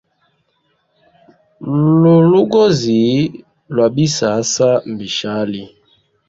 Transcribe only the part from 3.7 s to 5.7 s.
lwa bisasa mbishali.